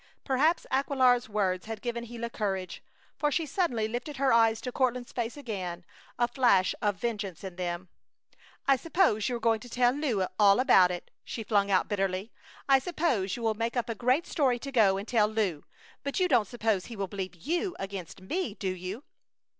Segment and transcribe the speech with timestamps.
[0.23, 2.81] Perhaps Aquilar's words had given Gila courage,
[3.19, 5.85] for she suddenly lifted her eyes to Courtland's face again,
[6.17, 7.87] a flash of vengeance in them:
[8.67, 12.31] "I suppose you are going to tell Lew all about it?" she flung out, bitterly.
[12.67, 15.65] "I suppose you will make up a great story to go and tell Lew.
[16.01, 19.03] But you don't suppose he will believe you against me, do you?"